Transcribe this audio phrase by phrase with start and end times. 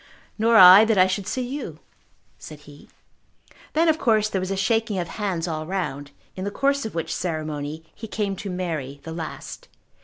[0.39, 1.77] "Nor I, that I should see you,"
[2.39, 2.89] said he.
[3.73, 6.95] Then of course there was a shaking of hands all round, in the course of
[6.95, 9.67] which ceremony he came to Mary the last.